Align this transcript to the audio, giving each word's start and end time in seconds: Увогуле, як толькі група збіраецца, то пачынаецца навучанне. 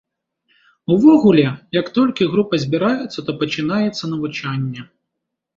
Увогуле, 0.93 1.43
як 1.79 1.91
толькі 1.97 2.29
група 2.33 2.61
збіраецца, 2.63 3.19
то 3.29 3.37
пачынаецца 3.45 4.03
навучанне. 4.15 4.81